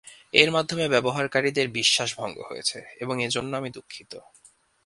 এর 0.33 0.49
মাধ্যমে 0.51 0.85
ব্যবহারকারীদের 0.87 1.67
বিশ্বাস 1.69 2.09
ভঙ্গ 2.17 2.37
হয়েছে 2.49 2.79
এবং 2.99 3.15
এ 3.23 3.27
জন্য 3.29 3.51
আমি 3.57 3.69
দুঃখিত। 3.69 4.13